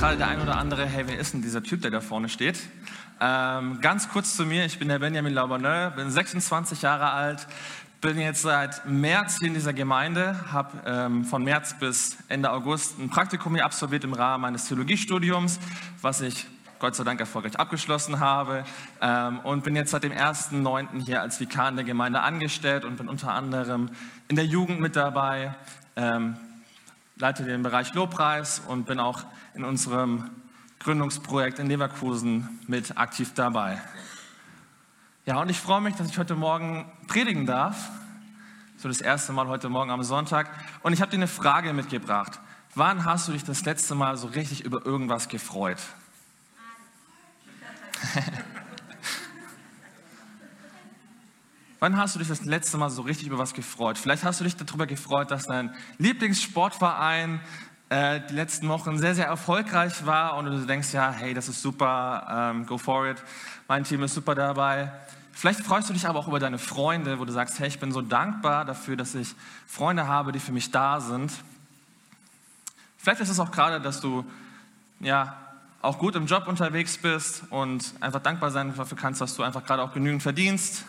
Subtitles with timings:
[0.00, 2.58] gerade der ein oder andere, hey, wer ist denn dieser Typ, der da vorne steht?
[3.20, 7.46] Ähm, ganz kurz zu mir, ich bin der Benjamin Lauberneux, bin 26 Jahre alt,
[8.00, 12.98] bin jetzt seit März hier in dieser Gemeinde, habe ähm, von März bis Ende August
[12.98, 15.60] ein Praktikum hier absolviert im Rahmen meines Theologiestudiums,
[16.00, 16.46] was ich
[16.78, 18.64] Gott sei Dank erfolgreich abgeschlossen habe
[19.02, 21.04] ähm, und bin jetzt seit dem 1.9.
[21.04, 23.90] hier als Vikar in der Gemeinde angestellt und bin unter anderem
[24.28, 25.54] in der Jugend mit dabei,
[25.96, 26.38] ähm,
[27.16, 30.30] leite den Bereich Lobpreis und bin auch in unserem
[30.80, 33.80] Gründungsprojekt in Leverkusen mit aktiv dabei.
[35.26, 37.90] Ja, und ich freue mich, dass ich heute Morgen predigen darf.
[38.78, 40.48] So das erste Mal heute Morgen am Sonntag.
[40.82, 42.40] Und ich habe dir eine Frage mitgebracht.
[42.74, 45.78] Wann hast du dich das letzte Mal so richtig über irgendwas gefreut?
[51.80, 53.98] Wann hast du dich das letzte Mal so richtig über was gefreut?
[53.98, 57.40] Vielleicht hast du dich darüber gefreut, dass dein Lieblingssportverein
[57.90, 61.60] äh, die letzten Wochen sehr, sehr erfolgreich war und du denkst, ja, hey, das ist
[61.60, 63.22] super, ähm, go for it,
[63.68, 64.90] mein Team ist super dabei.
[65.32, 67.92] Vielleicht freust du dich aber auch über deine Freunde, wo du sagst, hey, ich bin
[67.92, 69.34] so dankbar dafür, dass ich
[69.66, 71.32] Freunde habe, die für mich da sind.
[72.96, 74.24] Vielleicht ist es auch gerade, dass du
[75.00, 75.36] ja,
[75.82, 79.64] auch gut im Job unterwegs bist und einfach dankbar sein dafür kannst, dass du einfach
[79.64, 80.84] gerade auch genügend verdienst.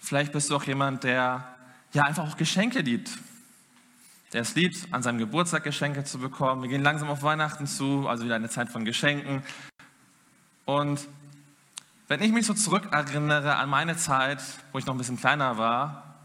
[0.00, 1.44] Vielleicht bist du auch jemand, der
[1.92, 3.10] ja einfach auch Geschenke liebt.
[4.32, 6.62] Der es liebt, an seinem Geburtstag Geschenke zu bekommen.
[6.62, 9.42] Wir gehen langsam auf Weihnachten zu, also wieder eine Zeit von Geschenken.
[10.64, 11.06] Und
[12.08, 16.16] wenn ich mich so zurückerinnere an meine Zeit, wo ich noch ein bisschen kleiner war,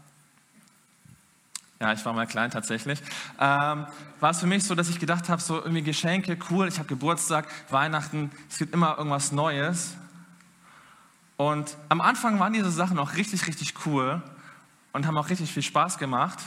[1.80, 2.98] ja, ich war mal klein tatsächlich.
[3.38, 3.86] Ähm,
[4.20, 6.88] war es für mich so, dass ich gedacht habe, so irgendwie Geschenke, cool, ich habe
[6.88, 9.96] Geburtstag, Weihnachten, es gibt immer irgendwas Neues.
[11.36, 14.22] Und am Anfang waren diese Sachen auch richtig, richtig cool
[14.92, 16.38] und haben auch richtig viel Spaß gemacht.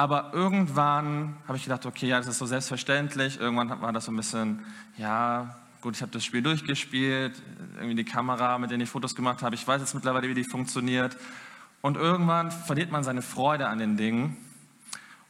[0.00, 3.38] Aber irgendwann habe ich gedacht, okay, ja, das ist so selbstverständlich.
[3.38, 4.64] Irgendwann war das so ein bisschen,
[4.96, 7.34] ja, gut, ich habe das Spiel durchgespielt,
[7.76, 10.44] irgendwie die Kamera, mit der ich Fotos gemacht habe, ich weiß jetzt mittlerweile, wie die
[10.44, 11.18] funktioniert.
[11.82, 14.38] Und irgendwann verliert man seine Freude an den Dingen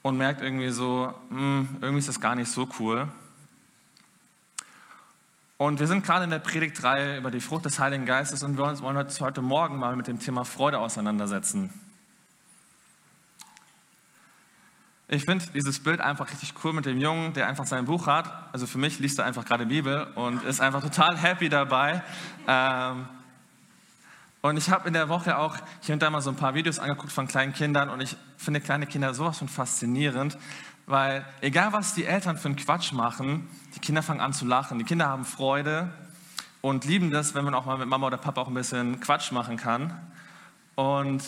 [0.03, 3.09] und merkt irgendwie so, mh, hm, irgendwie ist das gar nicht so cool.
[5.57, 8.81] Und wir sind gerade in der Predigtreihe über die Frucht des Heiligen Geistes und wir
[8.83, 11.90] wollen uns heute Morgen mal mit dem Thema Freude auseinandersetzen.
[15.13, 18.31] Ich finde dieses Bild einfach richtig cool mit dem Jungen, der einfach sein Buch hat.
[18.53, 22.05] Also für mich liest er einfach gerade Bibel und ist einfach total happy dabei.
[22.47, 23.09] Ähm,
[24.41, 26.79] und ich habe in der Woche auch hier und da mal so ein paar Videos
[26.79, 30.39] angeguckt von kleinen Kindern und ich finde kleine Kinder sowas von faszinierend,
[30.87, 34.79] weil egal was die Eltern für einen Quatsch machen, die Kinder fangen an zu lachen.
[34.79, 35.93] Die Kinder haben Freude
[36.61, 39.33] und lieben das, wenn man auch mal mit Mama oder Papa auch ein bisschen Quatsch
[39.33, 39.93] machen kann.
[40.77, 41.25] Und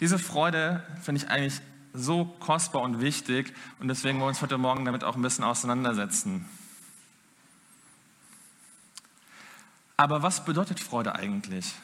[0.00, 1.62] diese Freude finde ich eigentlich
[1.96, 5.44] so kostbar und wichtig und deswegen wollen wir uns heute Morgen damit auch ein bisschen
[5.44, 6.46] auseinandersetzen.
[9.96, 11.74] Aber was bedeutet Freude eigentlich?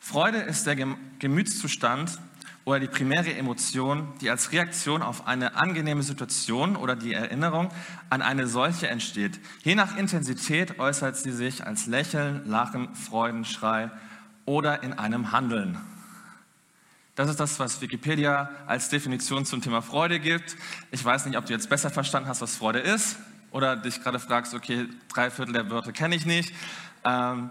[0.00, 0.76] Freude ist der
[1.18, 2.18] Gemütszustand
[2.64, 7.70] oder die primäre Emotion, die als Reaktion auf eine angenehme Situation oder die Erinnerung
[8.08, 9.38] an eine solche entsteht.
[9.62, 13.90] Je nach Intensität äußert sie sich als Lächeln, Lachen, Freudenschrei
[14.46, 15.78] oder in einem Handeln.
[17.14, 20.56] Das ist das, was Wikipedia als Definition zum Thema Freude gibt.
[20.90, 23.16] Ich weiß nicht, ob du jetzt besser verstanden hast, was Freude ist
[23.52, 26.52] oder dich gerade fragst, okay, drei Viertel der Wörter kenne ich nicht.
[27.04, 27.50] Ähm,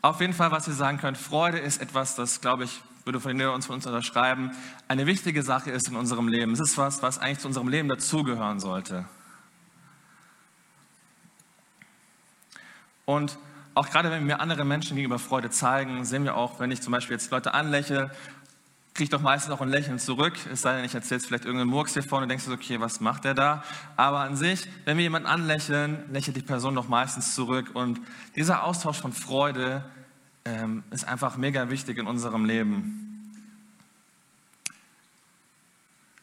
[0.00, 3.40] auf jeden Fall, was wir sagen können, Freude ist etwas, das, glaube ich, würde von
[3.40, 4.52] uns von uns unterschreiben,
[4.86, 6.52] eine wichtige Sache ist in unserem Leben.
[6.52, 9.06] Es ist was, was eigentlich zu unserem Leben dazugehören sollte.
[13.06, 13.38] Und
[13.74, 16.92] auch gerade wenn wir anderen Menschen gegenüber Freude zeigen, sehen wir auch, wenn ich zum
[16.92, 18.10] Beispiel jetzt Leute anlächle,
[18.98, 20.34] kriege doch meistens auch ein Lächeln zurück.
[20.52, 23.22] Es sei denn, ich erzähle vielleicht irgendeinen Murks hier vorne und denkst okay, was macht
[23.22, 23.62] der da?
[23.96, 27.70] Aber an sich, wenn wir jemanden anlächeln, lächelt die Person doch meistens zurück.
[27.74, 28.00] Und
[28.34, 29.88] dieser Austausch von Freude
[30.44, 33.30] ähm, ist einfach mega wichtig in unserem Leben.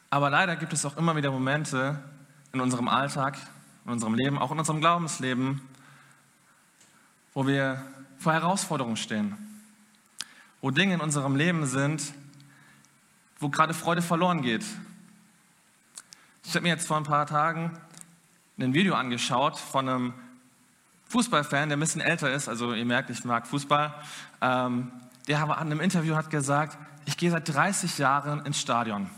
[0.09, 2.03] Aber leider gibt es auch immer wieder Momente
[2.51, 3.37] in unserem Alltag,
[3.85, 5.61] in unserem Leben, auch in unserem Glaubensleben,
[7.33, 7.81] wo wir
[8.17, 9.37] vor Herausforderungen stehen,
[10.59, 12.13] wo Dinge in unserem Leben sind,
[13.45, 14.65] wo gerade Freude verloren geht.
[16.43, 17.77] Ich habe mir jetzt vor ein paar Tagen
[18.57, 20.13] ein Video angeschaut von einem
[21.09, 23.93] Fußballfan, der ein bisschen älter ist, also ihr merkt, ich mag Fußball,
[24.41, 24.91] ähm,
[25.27, 29.11] der an einem Interview hat gesagt, ich gehe seit 30 Jahren ins Stadion.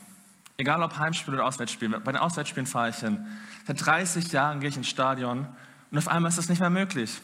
[0.58, 1.88] Egal ob Heimspiel oder Auswärtsspiel.
[1.88, 3.26] Bei den Auswärtsspielen fahre ich hin.
[3.66, 5.48] Seit 30 Jahren gehe ich ins Stadion
[5.90, 7.22] und auf einmal ist das nicht mehr möglich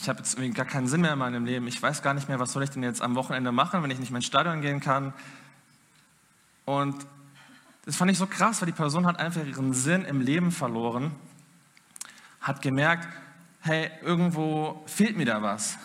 [0.00, 1.66] ich habe jetzt irgendwie gar keinen Sinn mehr in meinem Leben.
[1.66, 3.98] Ich weiß gar nicht mehr, was soll ich denn jetzt am Wochenende machen, wenn ich
[3.98, 5.12] nicht mehr ins Stadion gehen kann.
[6.64, 7.06] Und
[7.84, 11.12] das fand ich so krass, weil die Person hat einfach ihren Sinn im Leben verloren,
[12.40, 13.08] hat gemerkt,
[13.60, 15.76] hey, irgendwo fehlt mir da was.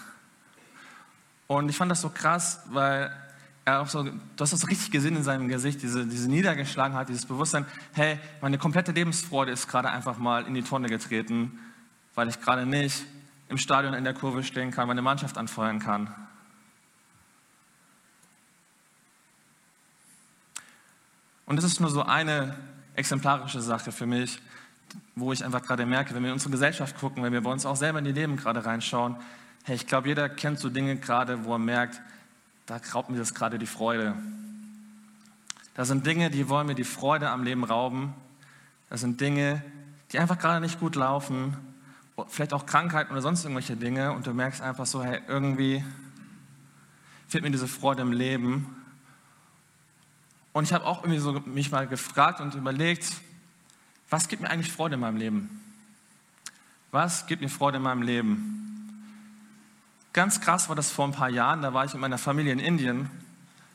[1.47, 3.13] Und ich fand das so krass, weil
[3.65, 7.25] er auch so, du hast das richtig gesehen in seinem Gesicht, diese, diese Niedergeschlagenheit, dieses
[7.25, 11.59] Bewusstsein, hey, meine komplette Lebensfreude ist gerade einfach mal in die Tonne getreten,
[12.13, 13.03] weil ich gerade nicht
[13.50, 16.13] im Stadion in der Kurve stehen kann, meine Mannschaft anfeuern kann.
[21.45, 22.57] Und das ist nur so eine
[22.95, 24.42] exemplarische Sache für mich,
[25.15, 27.65] wo ich einfach gerade merke, wenn wir in unsere Gesellschaft gucken, wenn wir bei uns
[27.65, 29.18] auch selber in die Leben gerade reinschauen,
[29.63, 32.01] hey, ich glaube, jeder kennt so Dinge gerade, wo er merkt,
[32.65, 34.15] da raubt mir das gerade die Freude.
[35.75, 38.13] Da sind Dinge, die wollen mir die Freude am Leben rauben.
[38.89, 39.63] Das sind Dinge,
[40.12, 41.57] die einfach gerade nicht gut laufen.
[42.27, 44.12] Vielleicht auch Krankheiten oder sonst irgendwelche Dinge.
[44.12, 45.83] Und du merkst einfach so, hey, irgendwie
[47.27, 48.75] fehlt mir diese Freude im Leben.
[50.53, 53.06] Und ich habe auch irgendwie so mich mal gefragt und überlegt,
[54.09, 55.62] was gibt mir eigentlich Freude in meinem Leben?
[56.91, 58.56] Was gibt mir Freude in meinem Leben?
[60.13, 62.59] Ganz krass war das vor ein paar Jahren, da war ich mit meiner Familie in
[62.59, 63.09] Indien.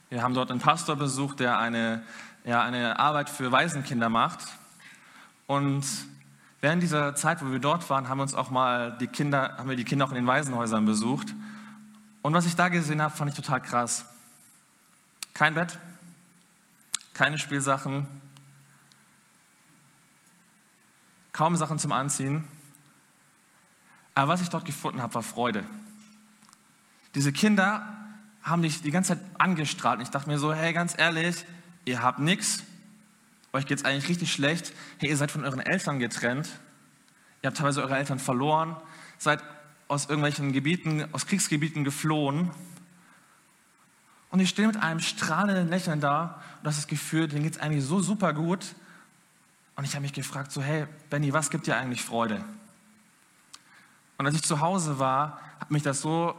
[0.08, 2.02] Wir haben dort einen Pastor besucht, der eine,
[2.44, 4.40] ja, eine Arbeit für Waisenkinder macht.
[5.46, 5.84] Und
[6.60, 9.68] während dieser Zeit, wo wir dort waren, haben wir uns auch mal die Kinder, haben
[9.68, 11.34] wir die Kinder auch in den Waisenhäusern besucht.
[12.22, 14.04] Und was ich da gesehen habe, fand ich total krass.
[15.32, 15.78] Kein Bett,
[17.14, 18.06] keine Spielsachen,
[21.32, 22.44] kaum Sachen zum Anziehen.
[24.14, 25.64] Aber was ich dort gefunden habe, war Freude.
[27.14, 27.86] Diese Kinder
[28.42, 29.98] haben dich die ganze Zeit angestrahlt.
[29.98, 31.44] Und ich dachte mir so, hey, ganz ehrlich,
[31.84, 32.64] ihr habt nichts,
[33.52, 34.72] euch geht es eigentlich richtig schlecht.
[34.98, 36.48] Hey, ihr seid von euren Eltern getrennt.
[37.42, 38.76] Ihr habt teilweise eure Eltern verloren,
[39.18, 39.42] seid
[39.88, 42.50] aus irgendwelchen Gebieten, aus Kriegsgebieten geflohen.
[44.30, 47.54] Und ich stehe mit einem strahlenden Lächeln da und das ist das Gefühl, denen geht
[47.54, 48.74] es eigentlich so super gut.
[49.74, 52.44] Und ich habe mich gefragt, so, hey, Benny, was gibt dir eigentlich Freude?
[54.18, 56.34] Und als ich zu Hause war, hat mich das so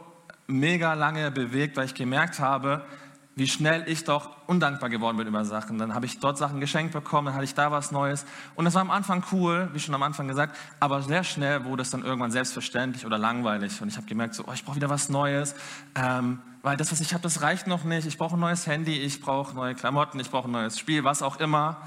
[0.46, 2.86] mega lange bewegt, weil ich gemerkt habe,
[3.34, 5.78] wie schnell ich doch undankbar geworden bin über Sachen.
[5.78, 8.26] Dann habe ich dort Sachen geschenkt bekommen, dann hatte ich da was Neues.
[8.56, 11.82] Und das war am Anfang cool, wie schon am Anfang gesagt, aber sehr schnell wurde
[11.82, 13.80] es dann irgendwann selbstverständlich oder langweilig.
[13.80, 15.54] Und ich habe gemerkt, so, oh, ich brauche wieder was Neues,
[15.94, 18.06] ähm, weil das, was ich habe, das reicht noch nicht.
[18.06, 21.22] Ich brauche ein neues Handy, ich brauche neue Klamotten, ich brauche ein neues Spiel, was
[21.22, 21.80] auch immer,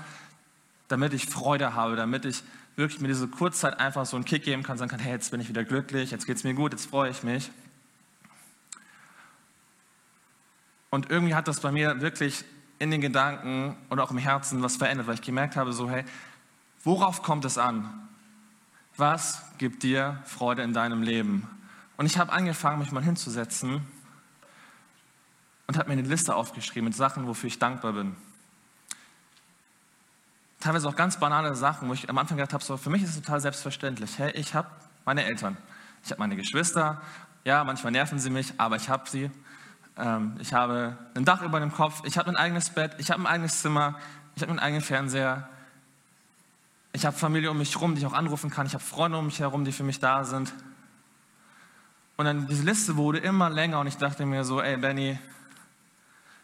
[0.87, 2.43] damit ich Freude habe, damit ich
[2.75, 5.39] wirklich mir diese Kurzzeit einfach so einen Kick geben kann, sagen kann, hey, jetzt bin
[5.39, 7.51] ich wieder glücklich, jetzt geht es mir gut, jetzt freue ich mich.
[10.95, 12.45] Und irgendwie hat das bei mir wirklich
[12.79, 16.05] in den Gedanken und auch im Herzen was verändert, weil ich gemerkt habe, so, hey,
[16.85, 18.07] worauf kommt es an?
[18.95, 21.49] Was gibt dir Freude in deinem Leben?
[21.97, 23.85] Und ich habe angefangen, mich mal hinzusetzen
[25.67, 28.15] und habe mir eine Liste aufgeschrieben mit Sachen, wofür ich dankbar bin.
[30.61, 33.09] Teilweise auch ganz banale Sachen, wo ich am Anfang gedacht habe, so, für mich ist
[33.09, 34.17] es total selbstverständlich.
[34.17, 34.69] Hey, ich habe
[35.03, 35.57] meine Eltern,
[36.05, 37.01] ich habe meine Geschwister,
[37.43, 39.29] ja, manchmal nerven sie mich, aber ich habe sie.
[39.97, 43.21] Ähm, ich habe ein Dach über dem Kopf, ich habe ein eigenes Bett, ich habe
[43.21, 43.99] ein eigenes Zimmer,
[44.35, 45.49] ich habe einen eigenen Fernseher.
[46.91, 48.67] Ich habe Familie um mich herum, die ich auch anrufen kann.
[48.67, 50.53] Ich habe Freunde um mich herum, die für mich da sind.
[52.17, 55.19] Und dann diese Liste wurde immer länger und ich dachte mir so, ey Benny,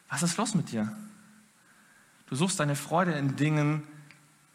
[0.10, 0.92] was ist los mit dir?
[2.28, 3.84] Du suchst deine Freude in Dingen,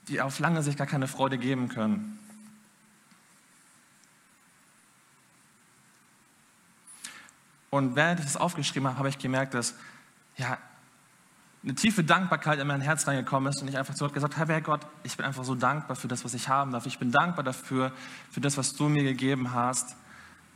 [0.09, 2.19] die auf lange Sicht gar keine Freude geben können.
[7.71, 9.75] Und während ich das aufgeschrieben habe, habe ich gemerkt, dass
[10.37, 10.59] ja,
[11.63, 14.53] eine tiefe Dankbarkeit in mein Herz reingekommen ist und ich einfach zu Gott gesagt habe,
[14.53, 16.87] Herr Gott, ich bin einfach so dankbar für das, was ich haben darf.
[16.87, 17.91] Ich bin dankbar dafür,
[18.31, 19.97] für das, was du mir gegeben hast,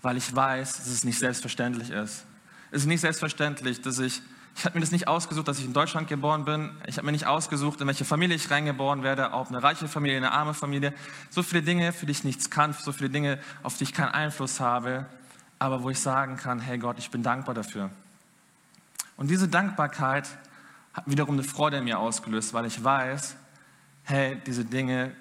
[0.02, 2.24] weil ich weiß, dass es nicht selbstverständlich ist.
[2.70, 4.22] Es ist nicht selbstverständlich, dass ich,
[4.54, 6.70] ich habe mir das nicht ausgesucht, dass ich in Deutschland geboren bin.
[6.86, 10.16] Ich habe mir nicht ausgesucht, in welche Familie ich reingeboren werde, ob eine reiche Familie,
[10.16, 10.94] eine arme Familie.
[11.28, 14.10] So viele Dinge, für die ich nichts kann, so viele Dinge, auf die ich keinen
[14.10, 15.06] Einfluss habe
[15.60, 17.90] aber wo ich sagen kann, hey Gott, ich bin dankbar dafür.
[19.16, 20.26] Und diese Dankbarkeit
[20.94, 23.36] hat wiederum eine Freude in mir ausgelöst, weil ich weiß,
[24.04, 25.14] hey, diese Dinge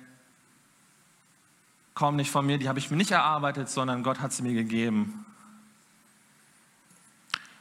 [1.94, 4.54] kommen nicht von mir, die habe ich mir nicht erarbeitet, sondern Gott hat sie mir
[4.54, 5.26] gegeben.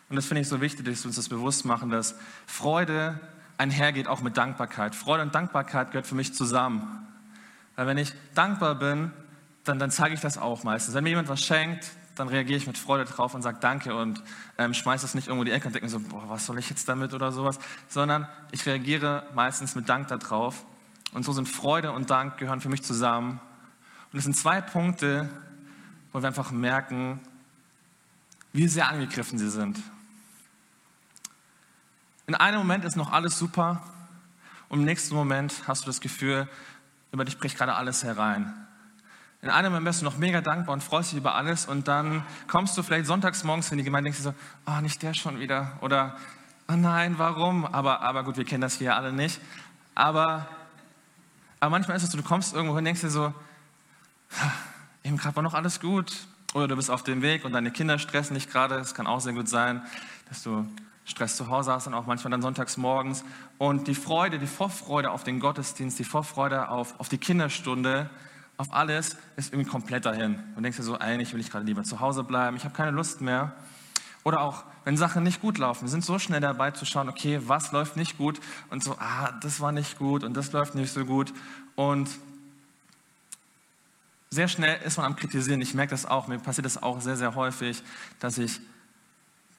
[0.08, 2.14] Und das finde ich so wichtig, dass wir uns das bewusst machen, dass
[2.46, 3.18] Freude
[3.58, 4.94] einhergeht auch mit Dankbarkeit.
[4.94, 7.08] Freude und Dankbarkeit gehört für mich zusammen.
[7.74, 9.10] Weil wenn ich dankbar bin,
[9.64, 10.94] dann, dann zeige ich das auch meistens.
[10.94, 14.22] Wenn mir jemand was schenkt, dann reagiere ich mit Freude drauf und sage Danke und
[14.58, 16.68] ähm, schmeiße es nicht irgendwo die Ecke und denke mir so, boah, was soll ich
[16.70, 17.58] jetzt damit oder sowas,
[17.88, 20.64] sondern ich reagiere meistens mit Dank darauf.
[21.12, 23.40] Und so sind Freude und Dank gehören für mich zusammen.
[24.12, 25.28] Und es sind zwei Punkte,
[26.12, 27.20] wo wir einfach merken,
[28.52, 29.78] wie sehr angegriffen sie sind.
[32.26, 33.82] In einem Moment ist noch alles super
[34.68, 36.48] Und im nächsten Moment hast du das Gefühl,
[37.10, 38.67] über dich bricht gerade alles herein.
[39.40, 42.24] In einem Moment bist du noch mega dankbar und freust dich über alles und dann
[42.48, 44.34] kommst du vielleicht sonntags morgens in die Gemeinde und denkst dir
[44.66, 46.16] so, oh, nicht der schon wieder oder
[46.68, 47.64] oh nein, warum?
[47.64, 49.40] Aber, aber gut, wir kennen das hier alle nicht.
[49.94, 50.48] Aber,
[51.60, 53.32] aber manchmal ist es so, du kommst irgendwo hin und denkst dir so,
[55.04, 56.12] eben gerade war noch alles gut.
[56.54, 58.76] Oder du bist auf dem Weg und deine Kinder stressen dich gerade.
[58.76, 59.82] Es kann auch sehr gut sein,
[60.28, 60.66] dass du
[61.04, 63.24] Stress zu Hause hast und auch manchmal dann sonntags morgens.
[63.58, 68.10] Und die Freude, die Vorfreude auf den Gottesdienst, die Vorfreude auf, auf die Kinderstunde,
[68.58, 70.42] auf alles ist irgendwie komplett dahin.
[70.56, 72.90] Und denkst dir so, eigentlich will ich gerade lieber zu Hause bleiben, ich habe keine
[72.90, 73.54] Lust mehr.
[74.24, 77.72] Oder auch, wenn Sachen nicht gut laufen, sind so schnell dabei zu schauen, okay, was
[77.72, 81.04] läuft nicht gut und so, ah, das war nicht gut und das läuft nicht so
[81.04, 81.32] gut.
[81.76, 82.10] Und
[84.30, 85.62] sehr schnell ist man am Kritisieren.
[85.62, 87.82] Ich merke das auch, mir passiert das auch sehr, sehr häufig,
[88.18, 88.60] dass ich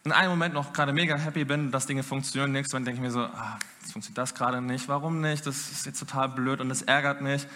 [0.04, 2.52] in einem Moment noch gerade mega happy bin, dass Dinge funktionieren.
[2.52, 5.48] Nächstes Mal denke ich mir so, ah, jetzt funktioniert das gerade nicht, warum nicht?
[5.48, 7.48] Das ist jetzt total blöd und das ärgert mich.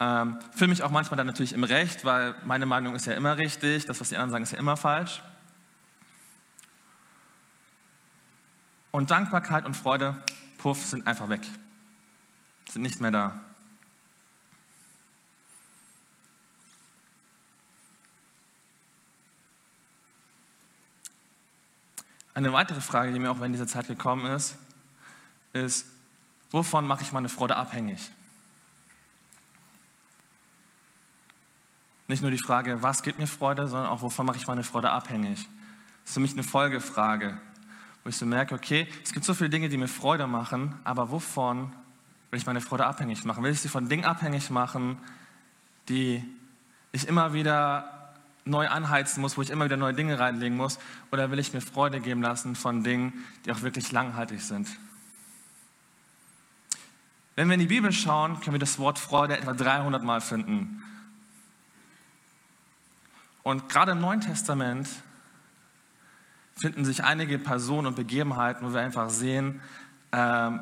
[0.00, 3.38] Ähm, fühle mich auch manchmal dann natürlich im Recht, weil meine Meinung ist ja immer
[3.38, 5.22] richtig, das, was die anderen sagen, ist ja immer falsch.
[8.90, 10.16] Und Dankbarkeit und Freude,
[10.58, 11.42] puff, sind einfach weg.
[12.70, 13.40] Sind nicht mehr da.
[22.34, 24.56] Eine weitere Frage, die mir auch in dieser Zeit gekommen ist,
[25.52, 25.86] ist,
[26.50, 28.10] wovon mache ich meine Freude abhängig?
[32.06, 34.90] Nicht nur die Frage, was gibt mir Freude, sondern auch, wovon mache ich meine Freude
[34.90, 35.48] abhängig?
[36.02, 37.38] Das ist für mich eine Folgefrage,
[38.02, 41.10] wo ich so merke, okay, es gibt so viele Dinge, die mir Freude machen, aber
[41.10, 41.72] wovon
[42.30, 43.42] will ich meine Freude abhängig machen?
[43.42, 44.98] Will ich sie von Dingen abhängig machen,
[45.88, 46.22] die
[46.92, 48.12] ich immer wieder
[48.44, 50.78] neu anheizen muss, wo ich immer wieder neue Dinge reinlegen muss?
[51.10, 54.68] Oder will ich mir Freude geben lassen von Dingen, die auch wirklich langhaltig sind?
[57.36, 60.82] Wenn wir in die Bibel schauen, können wir das Wort Freude etwa 300 Mal finden.
[63.44, 64.88] Und gerade im Neuen Testament
[66.56, 69.60] finden sich einige Personen und Begebenheiten, wo wir einfach sehen,
[70.12, 70.60] ähm,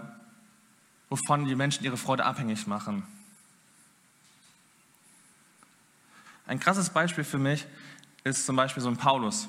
[1.09, 3.05] wovon die Menschen ihre Freude abhängig machen.
[6.47, 7.67] Ein krasses Beispiel für mich
[8.25, 9.49] ist zum Beispiel so ein Paulus.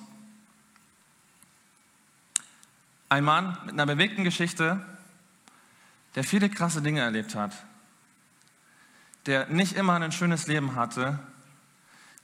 [3.10, 4.86] Ein Mann mit einer bewegten Geschichte,
[6.13, 7.52] der viele krasse Dinge erlebt hat,
[9.25, 11.20] der nicht immer ein schönes Leben hatte,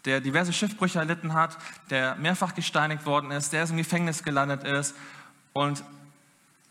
[0.06, 1.58] der diverse Schiffbrüche erlitten hat,
[1.90, 4.96] der mehrfach gesteinigt worden ist, der im Gefängnis gelandet ist.
[5.54, 5.84] Und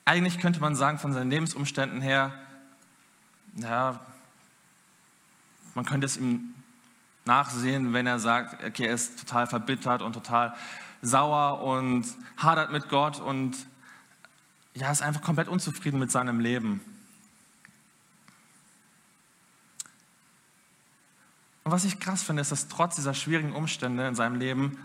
[0.05, 2.33] eigentlich könnte man sagen, von seinen Lebensumständen her,
[3.57, 4.01] ja,
[5.75, 6.55] man könnte es ihm
[7.25, 10.55] nachsehen, wenn er sagt, okay, er ist total verbittert und total
[11.03, 12.07] sauer und
[12.37, 13.57] hadert mit Gott und
[14.75, 16.81] ja, ist einfach komplett unzufrieden mit seinem Leben.
[21.69, 24.79] Und was ich krass finde, ist, dass trotz dieser schwierigen Umstände in seinem Leben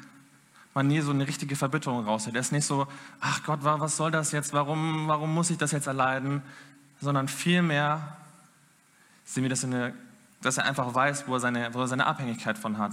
[0.73, 2.35] man nie so eine richtige Verbitterung raushält.
[2.35, 2.87] Er ist nicht so,
[3.21, 4.51] ach Gott, was soll das jetzt?
[4.51, 6.41] Warum, warum muss ich das jetzt erleiden?
[6.99, 8.17] Sondern vielmehr
[9.23, 9.93] sehen wir das, eine,
[10.41, 12.91] dass er einfach weiß, wo er, seine, wo er seine Abhängigkeit von hat.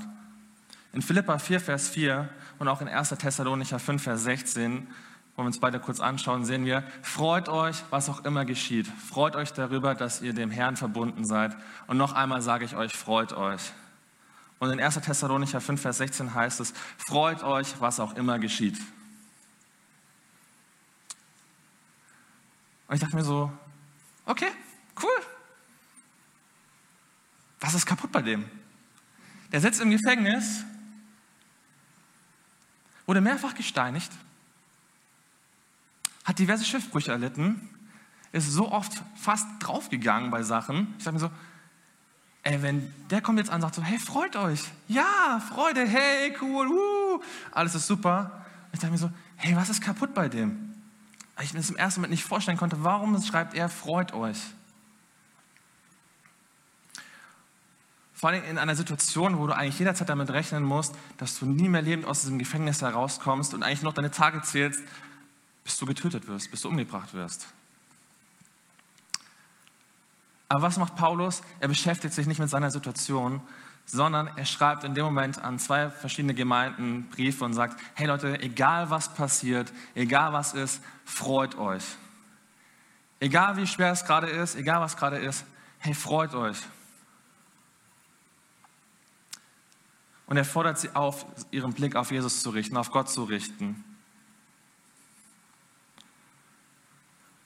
[0.92, 2.28] In Philippa 4, Vers 4
[2.60, 3.08] und auch in 1.
[3.08, 4.86] Thessalonicher 5, Vers 16
[5.40, 8.86] wollen wir uns beide kurz anschauen, sehen wir, freut euch, was auch immer geschieht.
[8.86, 11.56] Freut euch darüber, dass ihr dem Herrn verbunden seid.
[11.86, 13.72] Und noch einmal sage ich euch, freut euch.
[14.58, 14.96] Und in 1.
[14.96, 18.78] Thessalonicher 5, Vers 16 heißt es, freut euch, was auch immer geschieht.
[22.86, 23.50] Und ich dachte mir so,
[24.26, 24.50] okay,
[25.02, 25.24] cool.
[27.60, 28.44] Was ist kaputt bei dem?
[29.52, 30.64] Der sitzt im Gefängnis,
[33.06, 34.12] wurde mehrfach gesteinigt,
[36.30, 37.68] hat diverse Schiffbrüche erlitten,
[38.32, 40.94] ist so oft fast draufgegangen bei Sachen.
[40.96, 41.30] Ich sage mir so,
[42.44, 44.62] ey, wenn der kommt jetzt an und sagt so, hey, freut euch.
[44.86, 48.44] Ja, Freude, hey, cool, uh, alles ist super.
[48.72, 50.74] Ich dachte mir so, hey, was ist kaputt bei dem?
[51.34, 54.38] Weil ich mir das im ersten Moment nicht vorstellen konnte, warum schreibt er, freut euch.
[58.14, 61.68] Vor allem in einer Situation, wo du eigentlich jederzeit damit rechnen musst, dass du nie
[61.68, 64.80] mehr lebend aus diesem Gefängnis herauskommst und eigentlich noch deine Tage zählst,
[65.64, 67.46] bis du getötet wirst, bis du umgebracht wirst.
[70.48, 71.42] Aber was macht Paulus?
[71.60, 73.40] Er beschäftigt sich nicht mit seiner Situation,
[73.86, 78.40] sondern er schreibt in dem Moment an zwei verschiedene Gemeinden Briefe und sagt, hey Leute,
[78.40, 81.84] egal was passiert, egal was ist, freut euch.
[83.20, 85.44] Egal wie schwer es gerade ist, egal was gerade ist,
[85.78, 86.58] hey, freut euch.
[90.26, 93.84] Und er fordert sie auf, ihren Blick auf Jesus zu richten, auf Gott zu richten.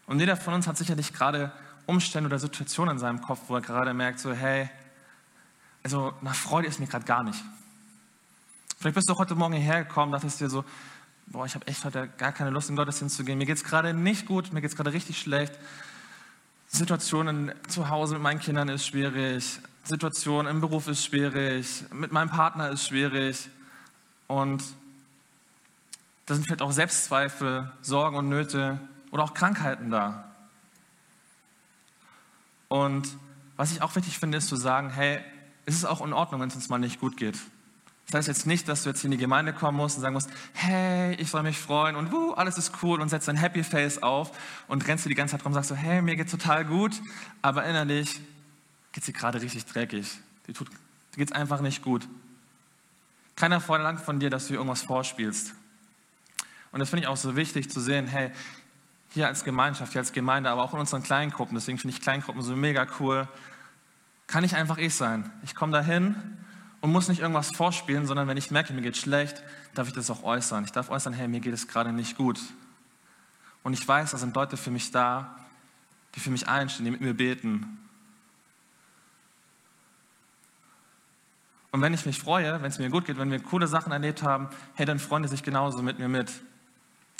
[0.06, 1.52] Und jeder von uns hat sicherlich gerade
[1.86, 4.68] Umstände oder Situationen in seinem Kopf, wo er gerade merkt, so hey,
[5.82, 7.42] also nach Freude ist mir gerade gar nicht.
[8.78, 10.64] Vielleicht bist du heute Morgen hierher gekommen, dachtest dir so,
[11.26, 13.38] boah, ich habe echt heute gar keine Lust, in Gottesdienst zu gehen.
[13.38, 15.54] Mir geht es gerade nicht gut, mir geht es gerade richtig schlecht.
[16.68, 19.60] Situationen zu Hause mit meinen Kindern ist schwierig.
[19.84, 21.84] Situation im Beruf ist schwierig.
[21.92, 23.48] Mit meinem Partner ist schwierig.
[24.26, 24.62] Und
[26.26, 28.80] da sind vielleicht auch Selbstzweifel, Sorgen und Nöte
[29.14, 30.24] oder auch Krankheiten da.
[32.66, 33.16] Und
[33.56, 35.20] was ich auch wichtig finde, ist zu sagen, hey,
[35.66, 37.38] es ist auch in Ordnung, wenn es uns mal nicht gut geht.
[38.06, 40.30] Das heißt jetzt nicht, dass du jetzt in die Gemeinde kommen musst und sagen musst,
[40.52, 44.02] hey, ich soll mich freuen und wuh, alles ist cool und setzt dein Happy Face
[44.02, 44.32] auf
[44.66, 47.00] und rennst du die ganze Zeit rum und sagst so, hey, mir geht's total gut,
[47.40, 48.20] aber innerlich
[48.90, 50.18] geht's dir gerade richtig dreckig.
[50.48, 52.08] Dir, tut, dir geht's einfach nicht gut.
[53.36, 55.54] Keiner verlangt von dir, dass du irgendwas vorspielst.
[56.72, 58.32] Und das finde ich auch so wichtig zu sehen, hey,
[59.14, 62.42] hier als Gemeinschaft, hier als Gemeinde, aber auch in unseren Kleingruppen, deswegen finde ich Kleingruppen
[62.42, 63.28] so mega cool,
[64.26, 65.30] kann ich einfach ich sein.
[65.44, 66.16] Ich komme dahin
[66.80, 69.42] und muss nicht irgendwas vorspielen, sondern wenn ich merke, mir geht schlecht,
[69.74, 70.64] darf ich das auch äußern.
[70.64, 72.40] Ich darf äußern, hey, mir geht es gerade nicht gut.
[73.62, 75.36] Und ich weiß, da sind Leute für mich da,
[76.14, 77.78] die für mich einstehen, die mit mir beten.
[81.70, 84.22] Und wenn ich mich freue, wenn es mir gut geht, wenn wir coole Sachen erlebt
[84.22, 86.32] haben, hey, dann freuen die sich genauso mit mir mit.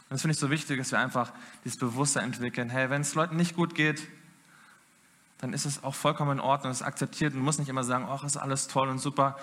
[0.09, 1.33] Und das finde ich so wichtig, dass wir einfach
[1.65, 2.69] dieses Bewusstsein entwickeln.
[2.69, 4.07] Hey, wenn es Leuten nicht gut geht,
[5.39, 8.07] dann ist es auch vollkommen in Ordnung, es ist akzeptiert und muss nicht immer sagen,
[8.09, 9.39] ach, ist alles toll und super.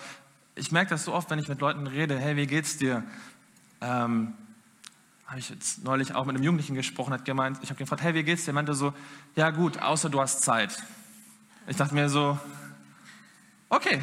[0.55, 3.03] Ich merke das so oft, wenn ich mit Leuten rede, hey, wie geht's dir?
[3.81, 4.33] Ähm,
[5.27, 8.13] habe ich jetzt neulich auch mit einem Jugendlichen gesprochen, hat gemeint, ich habe gefragt, hey,
[8.13, 8.51] wie geht's dir?
[8.51, 8.93] Er meinte so,
[9.35, 10.81] ja gut, außer du hast Zeit.
[11.67, 12.37] Ich dachte mir so,
[13.69, 14.01] okay.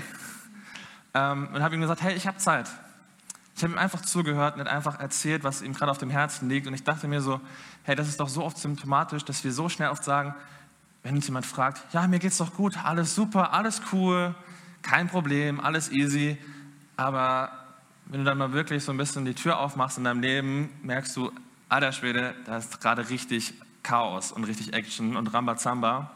[1.14, 2.70] Ähm, und habe ihm gesagt, hey, ich habe Zeit.
[3.58, 6.68] Ich habe ihm einfach zugehört und einfach erzählt, was ihm gerade auf dem Herzen liegt.
[6.68, 7.40] Und ich dachte mir so,
[7.82, 10.32] hey, das ist doch so oft symptomatisch, dass wir so schnell oft sagen,
[11.02, 14.32] wenn uns jemand fragt, ja, mir geht's doch gut, alles super, alles cool,
[14.82, 16.38] kein Problem, alles easy,
[16.96, 17.50] aber
[18.04, 21.16] wenn du dann mal wirklich so ein bisschen die Tür aufmachst in deinem Leben, merkst
[21.16, 21.32] du,
[21.68, 26.12] alter Schwede, da ist gerade richtig Chaos und richtig Action und Rambazamba.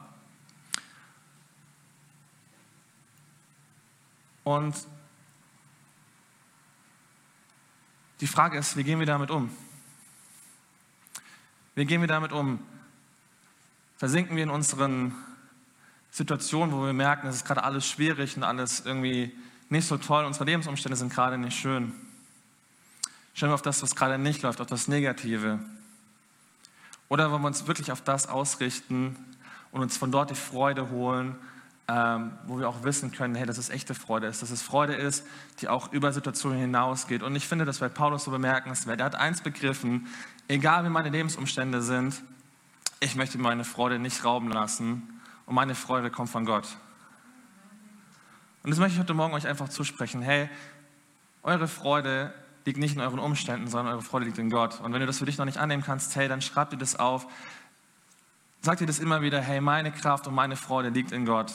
[4.45, 4.77] Und
[8.23, 9.51] die Frage ist, wie gehen wir damit um?
[11.75, 12.59] Wie gehen wir damit um?
[14.03, 15.15] versinken wir in unseren
[16.11, 19.31] Situationen, wo wir merken, es ist gerade alles schwierig und alles irgendwie
[19.69, 21.93] nicht so toll, unsere Lebensumstände sind gerade nicht schön.
[23.33, 25.61] Schauen wir auf das, was gerade nicht läuft, auf das Negative.
[27.09, 29.15] Oder wollen wir uns wirklich auf das ausrichten
[29.71, 31.37] und uns von dort die Freude holen,
[31.95, 34.95] ähm, wo wir auch wissen können, hey, dass es echte Freude ist, dass es Freude
[34.95, 35.27] ist,
[35.61, 37.23] die auch über Situationen hinausgeht.
[37.23, 39.01] Und ich finde, dass wir Paulus so bemerkenswert.
[39.01, 40.07] Er hat eins begriffen,
[40.49, 42.23] egal wie meine Lebensumstände sind,
[43.01, 46.67] ich möchte meine Freude nicht rauben lassen und meine Freude kommt von Gott.
[48.63, 50.23] Und das möchte ich heute Morgen euch einfach zusprechen.
[50.23, 50.49] Hey,
[51.43, 52.33] eure Freude
[52.65, 54.81] liegt nicht in euren Umständen, sondern eure Freude liegt in Gott.
[54.81, 56.99] Und wenn du das für dich noch nicht annehmen kannst, hey, dann schreib dir das
[56.99, 57.27] auf.
[58.63, 61.53] Sag dir das immer wieder, hey, meine Kraft und meine Freude liegt in Gott.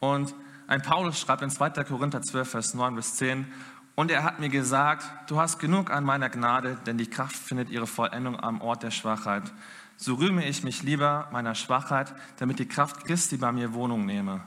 [0.00, 0.34] Und
[0.66, 1.70] ein Paulus schreibt in 2.
[1.84, 3.46] Korinther 12, Vers 9 bis 10,
[3.94, 7.70] und er hat mir gesagt, du hast genug an meiner Gnade, denn die Kraft findet
[7.70, 9.50] ihre Vollendung am Ort der Schwachheit.
[9.96, 14.42] So rühme ich mich lieber meiner Schwachheit, damit die Kraft Christi bei mir Wohnung nehme.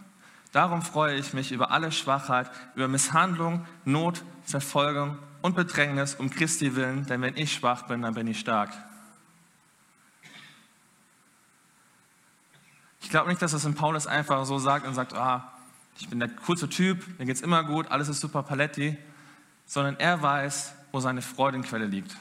[0.52, 6.76] Darum freue ich mich über alle Schwachheit, über Misshandlung, Not, Verfolgung und Bedrängnis um Christi
[6.76, 8.70] willen, denn wenn ich schwach bin, dann bin ich stark.
[13.02, 15.52] Ich glaube nicht, dass es in Paulus einfach so sagt und sagt, ah,
[16.00, 18.98] ich bin der coolste Typ, mir geht es immer gut, alles ist super paletti,
[19.66, 22.16] sondern er weiß, wo seine Freudenquelle liegt.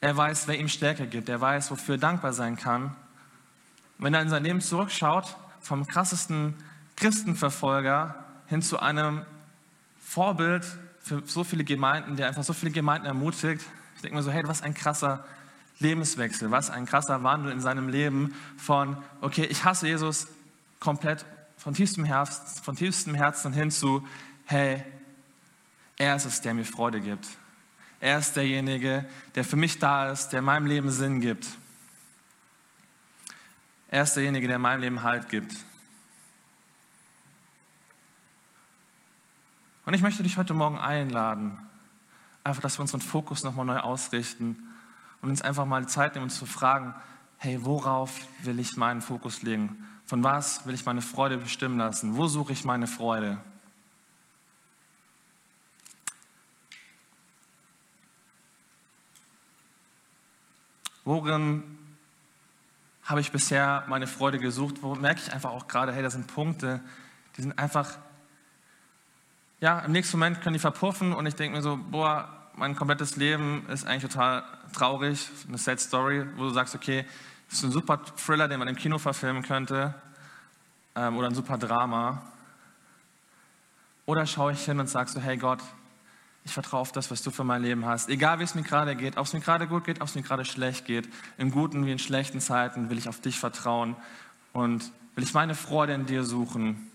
[0.00, 1.28] Er weiß, wer ihm Stärke gibt.
[1.28, 2.94] Er weiß, wofür er dankbar sein kann.
[3.98, 6.54] Wenn er in sein Leben zurückschaut, vom krassesten
[6.96, 8.14] Christenverfolger
[8.46, 9.24] hin zu einem
[10.00, 10.64] Vorbild
[11.00, 13.64] für so viele Gemeinden, der einfach so viele Gemeinden ermutigt,
[13.96, 15.24] ich denke mir so, hey, was ein krasser
[15.78, 20.26] Lebenswechsel, was ein krasser Wandel in seinem Leben von, okay, ich hasse Jesus
[20.80, 21.26] komplett
[21.58, 24.06] von tiefstem Herzen, von tiefstem Herzen hin zu,
[24.46, 24.82] hey,
[25.98, 27.26] er ist es, der mir Freude gibt.
[28.00, 31.46] Er ist derjenige, der für mich da ist, der meinem Leben Sinn gibt.
[33.88, 35.54] Er ist derjenige, der meinem Leben Halt gibt.
[39.86, 41.58] Und ich möchte dich heute Morgen einladen,
[42.44, 44.65] einfach, dass wir unseren Fokus nochmal neu ausrichten
[45.22, 46.94] und uns einfach mal Zeit nehmen, uns zu fragen,
[47.38, 49.86] hey, worauf will ich meinen Fokus legen?
[50.04, 52.16] Von was will ich meine Freude bestimmen lassen?
[52.16, 53.38] Wo suche ich meine Freude?
[61.04, 61.62] Worin
[63.04, 64.82] habe ich bisher meine Freude gesucht?
[64.82, 66.80] Wo merke ich einfach auch gerade, hey, das sind Punkte,
[67.36, 67.96] die sind einfach,
[69.60, 73.16] ja, im nächsten Moment können die verpuffen und ich denke mir so, boah, mein komplettes
[73.16, 74.42] Leben ist eigentlich total
[74.72, 77.04] traurig, eine Sad Story, wo du sagst, okay,
[77.48, 79.94] das ist ein super Thriller, den man im Kino verfilmen könnte
[80.94, 82.22] ähm, oder ein super Drama.
[84.06, 85.60] Oder schaue ich hin und sage so, hey Gott,
[86.44, 88.08] ich vertraue auf das, was du für mein Leben hast.
[88.08, 90.22] Egal wie es mir gerade geht, ob es mir gerade gut geht, ob es mir
[90.22, 93.96] gerade schlecht geht, in guten wie in schlechten Zeiten will ich auf dich vertrauen
[94.52, 96.90] und will ich meine Freude in dir suchen.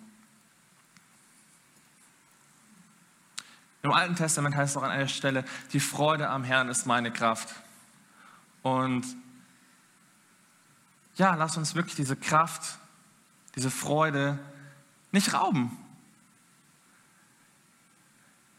[3.83, 7.11] Im Alten Testament heißt es auch an einer Stelle, die Freude am Herrn ist meine
[7.11, 7.49] Kraft.
[8.61, 9.05] Und
[11.15, 12.77] ja, lass uns wirklich diese Kraft,
[13.55, 14.39] diese Freude
[15.11, 15.77] nicht rauben.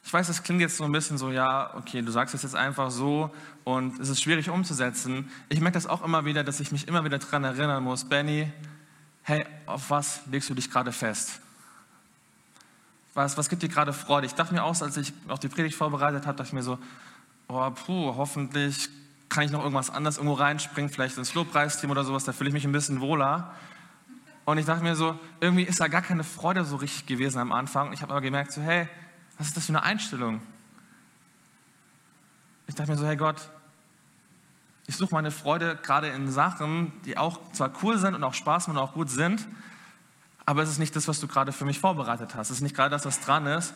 [0.04, 2.56] Ich weiß, das klingt jetzt so ein bisschen so, ja, okay, du sagst es jetzt
[2.56, 3.30] einfach so
[3.64, 5.30] und es ist schwierig umzusetzen.
[5.48, 8.52] Ich merke das auch immer wieder, dass ich mich immer wieder daran erinnern muss, Benny,
[9.22, 11.40] hey, auf was legst du dich gerade fest?
[13.14, 14.26] Was, was gibt dir gerade Freude?
[14.26, 16.78] Ich dachte mir auch, als ich auf die Predigt vorbereitet habe, dachte ich mir so,
[17.48, 18.88] oh, puh, hoffentlich
[19.28, 22.54] kann ich noch irgendwas anderes irgendwo reinspringen, vielleicht ins Lobpreisteam oder sowas, da fühle ich
[22.54, 23.54] mich ein bisschen wohler.
[24.44, 27.52] Und ich dachte mir so, irgendwie ist da gar keine Freude so richtig gewesen am
[27.52, 27.92] Anfang.
[27.92, 28.88] Ich habe aber gemerkt, so, hey,
[29.38, 30.40] was ist das für eine Einstellung?
[32.66, 33.50] Ich dachte mir so, hey Gott,
[34.86, 38.68] ich suche meine Freude gerade in Sachen, die auch zwar cool sind und auch Spaß
[38.68, 39.46] machen und auch gut sind,
[40.44, 42.50] aber es ist nicht das, was du gerade für mich vorbereitet hast.
[42.50, 43.74] Es ist nicht gerade das, was dran ist.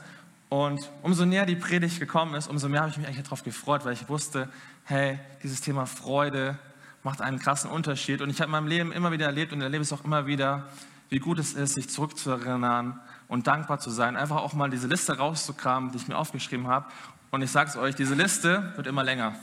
[0.48, 3.84] Und umso näher die Predigt gekommen ist, umso mehr habe ich mich eigentlich darauf gefreut,
[3.84, 4.48] weil ich wusste,
[4.84, 6.58] hey, dieses Thema Freude
[7.02, 8.20] macht einen krassen Unterschied.
[8.20, 10.68] Und ich habe in meinem Leben immer wieder erlebt und erlebe es auch immer wieder,
[11.08, 12.98] wie gut es ist, sich zurückzuerinnern
[13.28, 14.16] und dankbar zu sein.
[14.16, 16.86] Einfach auch mal diese Liste rauszukramen, die ich mir aufgeschrieben habe.
[17.30, 19.34] Und ich sage es euch, diese Liste wird immer länger.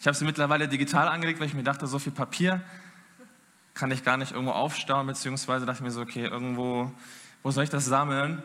[0.00, 2.60] Ich habe sie mittlerweile digital angelegt, weil ich mir dachte, so viel Papier
[3.74, 6.90] kann ich gar nicht irgendwo aufstauen, beziehungsweise dachte ich mir so, okay, irgendwo,
[7.42, 8.42] wo soll ich das sammeln?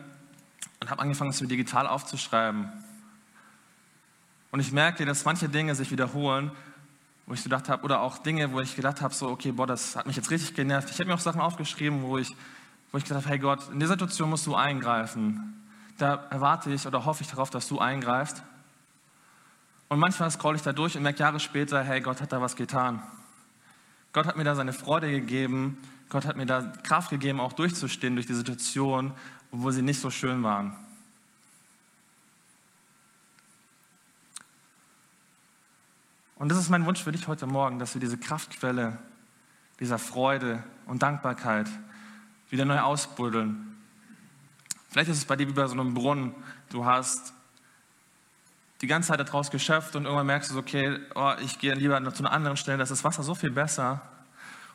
[0.80, 2.72] Und habe angefangen, es mir digital aufzuschreiben.
[4.52, 6.52] Und ich merke, dass manche Dinge sich wiederholen,
[7.28, 9.96] wo ich gedacht habe, oder auch Dinge, wo ich gedacht habe, so, okay, boah, das
[9.96, 10.90] hat mich jetzt richtig genervt.
[10.90, 12.36] Ich habe mir auch Sachen aufgeschrieben, wo ich,
[12.92, 15.54] wo ich gedacht habe, hey Gott, in der Situation musst du eingreifen.
[16.00, 18.42] Da erwarte ich oder hoffe ich darauf, dass du eingreifst.
[19.90, 22.56] Und manchmal scroll ich da durch und merke Jahre später, hey, Gott hat da was
[22.56, 23.04] getan.
[24.14, 25.78] Gott hat mir da seine Freude gegeben.
[26.10, 29.14] Gott hat mir da Kraft gegeben, auch durchzustehen durch die Situation,
[29.52, 30.76] obwohl sie nicht so schön waren.
[36.36, 38.98] Und das ist mein Wunsch für dich heute Morgen, dass wir diese Kraftquelle
[39.80, 41.68] dieser Freude und Dankbarkeit
[42.50, 43.78] wieder neu ausbuddeln.
[44.90, 46.34] Vielleicht ist es bei dir wie bei so einem Brunnen.
[46.70, 47.34] Du hast
[48.82, 52.24] die ganze Zeit daraus geschöpft und irgendwann merkst du, okay, oh, ich gehe lieber zu
[52.24, 54.02] einer anderen Stelle, da ist das Wasser so viel besser.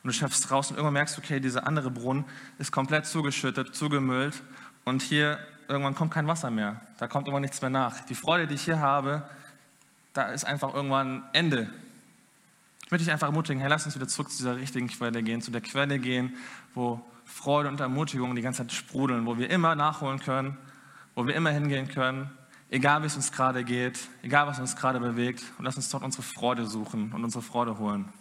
[0.02, 2.26] Und du schöpfst raus und irgendwann merkst du, okay, dieser andere Brunnen
[2.58, 4.42] ist komplett zugeschüttet, zugemüllt
[4.84, 5.38] und hier
[5.68, 6.80] irgendwann kommt kein Wasser mehr.
[6.98, 8.00] Da kommt irgendwann nichts mehr nach.
[8.00, 9.22] Die Freude, die ich hier habe,
[10.12, 11.70] da ist einfach irgendwann Ende.
[12.84, 15.40] Ich möchte dich einfach ermutigen, hey, lass uns wieder zurück zu dieser richtigen Quelle gehen,
[15.40, 16.36] zu der Quelle gehen,
[16.74, 20.58] wo Freude und Ermutigung die ganze Zeit sprudeln, wo wir immer nachholen können,
[21.14, 22.30] wo wir immer hingehen können,
[22.70, 25.42] egal wie es uns gerade geht, egal was uns gerade bewegt.
[25.58, 28.12] Und lass uns dort unsere Freude suchen und unsere Freude holen.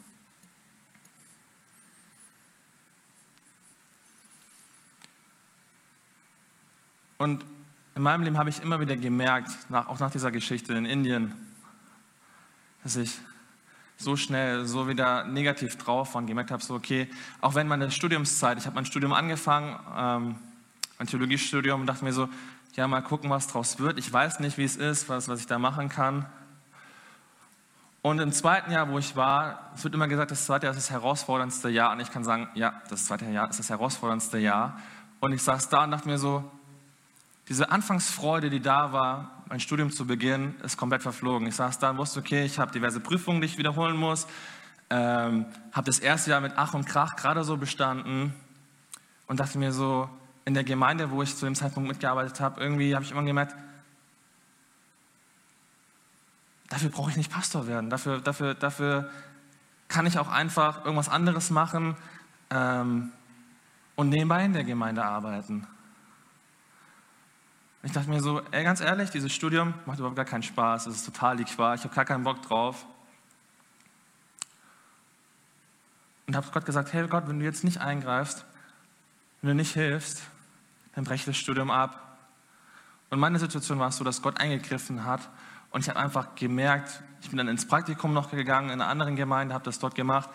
[7.17, 7.45] Und
[7.95, 11.33] in meinem Leben habe ich immer wieder gemerkt, nach, auch nach dieser Geschichte in Indien,
[12.83, 13.17] dass ich
[13.97, 17.91] so schnell so wieder negativ drauf war und gemerkt habe, so okay, auch wenn meine
[17.91, 20.35] Studiumszeit, ich habe mein Studium angefangen, ähm,
[20.97, 22.27] mein Theologiestudium und dachte mir so,
[22.75, 23.99] ja, mal gucken, was draus wird.
[23.99, 26.25] Ich weiß nicht, wie es ist, was, was ich da machen kann.
[28.01, 30.81] Und im zweiten Jahr, wo ich war, es wird immer gesagt, das zweite Jahr ist
[30.81, 31.91] das herausforderndste Jahr.
[31.91, 34.77] Und ich kann sagen, ja, das zweite Jahr ist das herausforderndste Jahr.
[35.19, 36.43] Und ich saß da und dachte mir so,
[37.47, 41.47] diese Anfangsfreude, die da war, mein Studium zu beginnen, ist komplett verflogen.
[41.47, 44.27] Ich saß da und wusste, okay, ich habe diverse Prüfungen, die ich wiederholen muss.
[44.89, 48.33] Ähm, habe das erste Jahr mit Ach und Krach gerade so bestanden
[49.27, 50.09] und dachte mir so,
[50.45, 53.55] in der Gemeinde, wo ich zu dem Zeitpunkt mitgearbeitet habe, irgendwie habe ich immer gemerkt,
[56.69, 57.89] dafür brauche ich nicht Pastor werden.
[57.89, 59.09] Dafür, dafür, dafür
[59.87, 61.95] kann ich auch einfach irgendwas anderes machen
[62.49, 63.11] ähm,
[63.95, 65.67] und nebenbei in der Gemeinde arbeiten.
[67.83, 70.95] Ich dachte mir so, ey, ganz ehrlich, dieses Studium macht überhaupt gar keinen Spaß, es
[70.95, 72.85] ist total die Qual, ich habe gar keinen Bock drauf.
[76.25, 78.45] Und habe Gott gesagt, hey Gott, wenn du jetzt nicht eingreifst,
[79.41, 80.23] wenn du nicht hilfst,
[80.95, 82.17] dann breche ich das Studium ab.
[83.09, 85.21] Und meine Situation war so, dass Gott eingegriffen hat
[85.69, 89.15] und ich habe einfach gemerkt, ich bin dann ins Praktikum noch gegangen in einer anderen
[89.15, 90.29] Gemeinde, habe das dort gemacht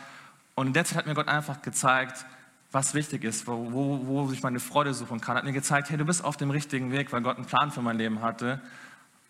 [0.55, 2.25] Und in der Zeit hat mir Gott einfach gezeigt,
[2.73, 5.37] was wichtig ist, wo, wo, wo ich meine Freude suchen kann.
[5.37, 7.83] Hat mir gezeigt, hey, du bist auf dem richtigen Weg, weil Gott einen Plan für
[7.83, 8.61] mein Leben hatte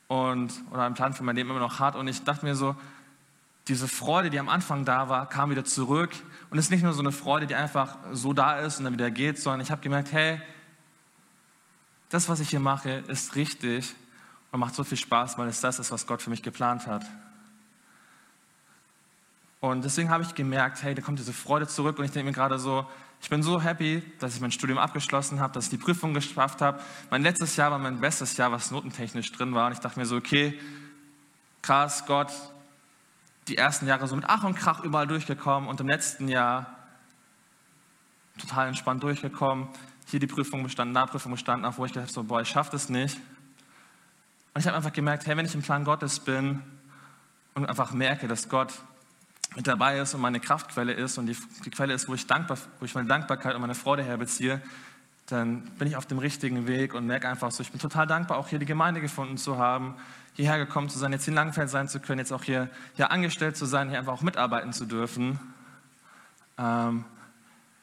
[0.08, 1.94] und, oder einen Plan für mein Leben immer noch hat.
[1.94, 2.74] Und ich dachte mir so,
[3.68, 6.10] diese Freude, die am Anfang da war, kam wieder zurück.
[6.50, 8.94] Und es ist nicht nur so eine Freude, die einfach so da ist und dann
[8.94, 10.40] wieder geht, sondern ich habe gemerkt, hey,
[12.08, 13.94] das, was ich hier mache, ist richtig
[14.50, 17.04] und macht so viel Spaß, weil es das ist, was Gott für mich geplant hat.
[19.60, 22.34] Und deswegen habe ich gemerkt, hey, da kommt diese Freude zurück und ich denke mir
[22.34, 22.86] gerade so,
[23.20, 26.60] ich bin so happy, dass ich mein Studium abgeschlossen habe, dass ich die Prüfung geschafft
[26.60, 26.80] habe.
[27.10, 29.66] Mein letztes Jahr war mein bestes Jahr, was notentechnisch drin war.
[29.66, 30.58] Und ich dachte mir so, okay,
[31.62, 32.32] krass, Gott,
[33.48, 36.76] die ersten Jahre so mit Ach und Krach überall durchgekommen und im letzten Jahr
[38.38, 39.68] total entspannt durchgekommen.
[40.10, 42.48] Hier die Prüfung bestanden, da Prüfung bestanden, auch wo ich gedacht habe, so, boah, ich
[42.48, 43.16] schaffe das nicht.
[44.54, 46.62] Und ich habe einfach gemerkt, hey, wenn ich im Plan Gottes bin
[47.54, 48.72] und einfach merke, dass Gott
[49.54, 52.58] mit dabei ist und meine Kraftquelle ist und die, die Quelle ist, wo ich, dankbar,
[52.80, 54.62] wo ich meine Dankbarkeit und meine Freude herbeziehe,
[55.26, 58.38] dann bin ich auf dem richtigen Weg und merke einfach so, ich bin total dankbar,
[58.38, 59.94] auch hier die Gemeinde gefunden zu haben,
[60.34, 63.56] hierher gekommen zu sein, jetzt in Langfeld sein zu können, jetzt auch hier, hier angestellt
[63.56, 65.38] zu sein, hier einfach auch mitarbeiten zu dürfen.
[66.56, 67.04] Ähm,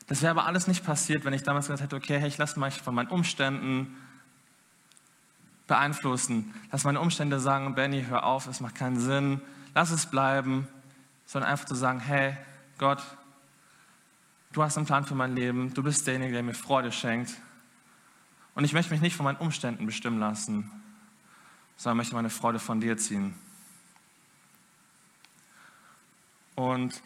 [0.07, 2.59] das wäre aber alles nicht passiert, wenn ich damals gesagt hätte, okay, hey, ich lasse
[2.59, 3.95] mich von meinen Umständen
[5.67, 6.53] beeinflussen.
[6.71, 9.41] Lass meine Umstände sagen, Benny, hör auf, es macht keinen Sinn,
[9.73, 10.67] lass es bleiben,
[11.25, 12.37] sondern einfach zu sagen, hey,
[12.77, 13.01] Gott,
[14.53, 17.33] du hast einen Plan für mein Leben, du bist derjenige, der mir Freude schenkt.
[18.53, 20.69] Und ich möchte mich nicht von meinen Umständen bestimmen lassen,
[21.77, 23.33] sondern möchte meine Freude von dir ziehen.
[26.55, 27.01] Und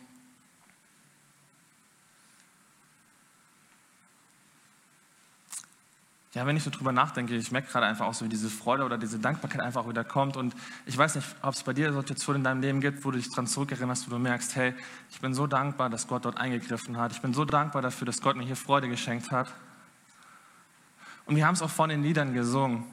[6.33, 8.83] ja, wenn ich so drüber nachdenke, ich merke gerade einfach auch so, wie diese Freude
[8.83, 10.37] oder diese Dankbarkeit einfach wieder kommt.
[10.37, 13.17] Und ich weiß nicht, ob es bei dir Situationen in deinem Leben gibt, wo du
[13.17, 14.75] dich daran zurückerinnerst, wo du merkst, hey,
[15.09, 17.13] ich bin so dankbar, dass Gott dort eingegriffen hat.
[17.13, 19.51] Ich bin so dankbar dafür, dass Gott mir hier Freude geschenkt hat.
[21.25, 22.83] Und wir haben es auch von den Liedern gesungen.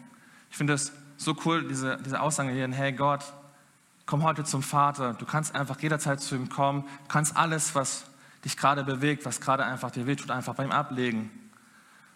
[0.51, 3.23] Ich finde es so cool, diese, diese Aussage hier, hey Gott,
[4.07, 5.13] komm heute zum Vater.
[5.13, 6.85] Du kannst einfach jederzeit zu ihm kommen.
[7.03, 8.07] Du kannst alles, was
[8.47, 11.31] dich gerade bewegt, was gerade einfach dir wehtut, einfach bei ihm ablegen.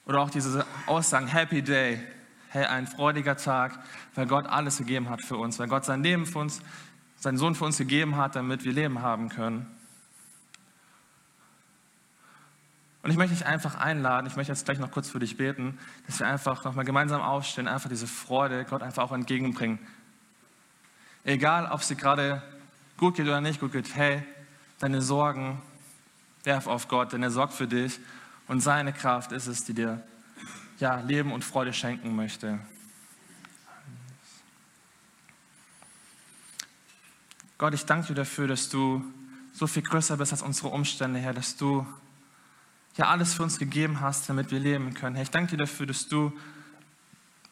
[0.07, 2.01] Oder auch diese Aussagen, Happy Day,
[2.49, 3.79] hey, ein freudiger Tag,
[4.15, 6.61] weil Gott alles gegeben hat für uns, weil Gott sein Leben für uns,
[7.17, 9.67] seinen Sohn für uns gegeben hat, damit wir Leben haben können.
[13.03, 15.79] Und ich möchte dich einfach einladen, ich möchte jetzt gleich noch kurz für dich beten,
[16.07, 19.79] dass wir einfach nochmal gemeinsam aufstehen, einfach diese Freude Gott einfach auch entgegenbringen.
[21.25, 22.43] Egal, ob es dir gerade
[22.97, 24.23] gut geht oder nicht gut geht, hey,
[24.79, 25.63] deine Sorgen,
[26.45, 28.01] werf auf Gott, denn er sorgt für dich
[28.51, 30.03] und seine Kraft ist es, die dir
[30.81, 32.59] ja, Leben und Freude schenken möchte.
[37.59, 39.05] Gott, ich danke dir dafür, dass du
[39.53, 41.87] so viel größer bist als unsere Umstände, Herr, dass du
[42.97, 45.15] ja alles für uns gegeben hast, damit wir leben können.
[45.15, 46.33] Herr, ich danke dir dafür, dass du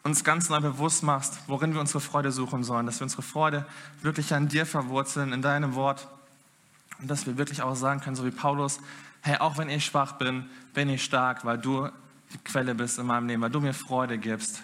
[0.02, 3.64] uns ganz neu bewusst machst, worin wir unsere Freude suchen sollen, dass wir unsere Freude
[4.02, 6.08] wirklich an dir verwurzeln, in deinem Wort
[6.98, 8.80] und dass wir wirklich auch sagen können, so wie Paulus,
[9.28, 11.88] hey, auch wenn ich schwach bin, bin ich stark, weil du
[12.32, 14.62] die Quelle bist in meinem Leben, weil du mir Freude gibst.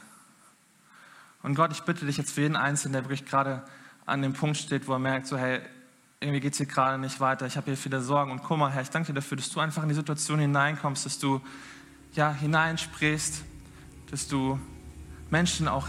[1.42, 3.62] Und Gott, ich bitte dich jetzt für jeden Einzelnen, der wirklich gerade
[4.06, 5.60] an dem Punkt steht, wo er merkt, so hey,
[6.20, 8.80] irgendwie geht es hier gerade nicht weiter, ich habe hier viele Sorgen und Kummer, Herr,
[8.80, 11.42] ich danke dir dafür, dass du einfach in die Situation hineinkommst, dass du
[12.14, 13.42] ja hineinsprichst,
[14.10, 14.58] dass du
[15.30, 15.88] Menschen auch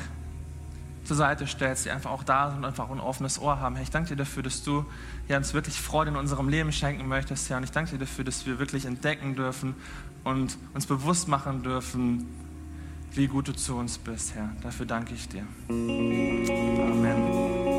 [1.06, 3.76] zur Seite stellst, die einfach auch da sind und einfach ein offenes Ohr haben.
[3.76, 4.86] Herr, ich danke dir dafür, dass du
[5.28, 7.58] ja, uns wirklich Freude in unserem Leben schenken möchtest, Herr.
[7.58, 9.76] Und ich danke dir dafür, dass wir wirklich entdecken dürfen
[10.24, 12.26] und uns bewusst machen dürfen,
[13.14, 14.50] wie gut du zu uns bist, Herr.
[14.62, 15.44] Dafür danke ich dir.
[15.70, 17.75] Amen.